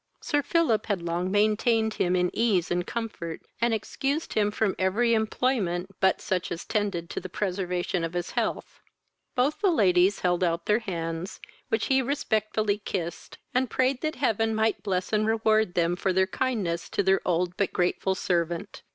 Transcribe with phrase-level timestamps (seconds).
[0.19, 5.13] Sir Philip had long maintained him in ease and comfort, and excused him from every
[5.13, 8.79] employment, but such as tended to the preservation of his health.
[9.35, 14.81] Both ladies held out their hands, which he respectfully kissed, and preyed that heaven might
[14.81, 18.81] bless and reward them for their kindness to their old but grateful servant.